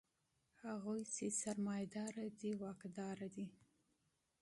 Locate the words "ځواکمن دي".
2.59-3.47